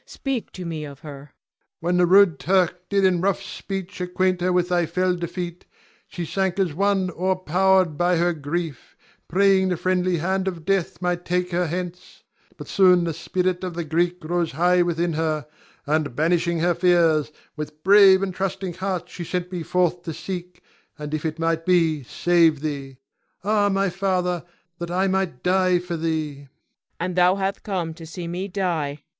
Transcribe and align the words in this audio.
Speak 0.07 0.51
to 0.53 0.65
me 0.65 0.83
of 0.83 1.01
her. 1.01 1.19
Ion. 1.19 1.29
When 1.79 1.97
the 1.97 2.07
rude 2.07 2.39
Turk 2.39 2.89
did 2.89 3.05
in 3.05 3.21
rough 3.21 3.43
speech 3.43 4.01
acquaint 4.01 4.41
her 4.41 4.51
with 4.51 4.69
thy 4.69 4.87
fell 4.87 5.15
defeat, 5.15 5.65
she 6.07 6.25
sank 6.25 6.57
as 6.57 6.73
one 6.73 7.11
o'erpowered 7.11 7.97
by 7.97 8.17
her 8.17 8.33
grief, 8.33 8.97
praying 9.27 9.69
the 9.69 9.77
friendly 9.77 10.17
hand 10.17 10.47
of 10.47 10.65
death 10.65 11.03
might 11.03 11.23
take 11.23 11.51
her 11.51 11.67
hence; 11.67 12.23
but 12.57 12.67
soon 12.67 13.03
the 13.03 13.13
spirit 13.13 13.63
of 13.63 13.75
the 13.75 13.83
Greek 13.83 14.17
rose 14.25 14.53
high 14.53 14.81
within 14.81 15.13
her, 15.13 15.45
and, 15.85 16.15
banishing 16.15 16.61
her 16.61 16.73
fears, 16.73 17.31
with 17.55 17.83
brave 17.83 18.23
and 18.23 18.33
trusting 18.33 18.73
heart 18.73 19.07
she 19.07 19.23
sent 19.23 19.51
me 19.51 19.61
forth 19.61 20.01
to 20.01 20.15
seek, 20.15 20.63
and 20.97 21.13
if 21.13 21.27
it 21.27 21.37
might 21.37 21.63
be, 21.63 22.01
save 22.01 22.61
thee. 22.61 22.97
Ah, 23.43 23.69
my 23.69 23.87
father, 23.91 24.43
that 24.79 24.89
I 24.89 25.05
might 25.07 25.43
die 25.43 25.77
for 25.77 25.95
thee! 25.95 26.33
Cleon. 26.33 26.47
And 26.99 27.15
thou 27.15 27.35
hath 27.35 27.61
come 27.61 27.93
to 27.93 28.07
see 28.07 28.27
me 28.27 28.47
die! 28.47 29.03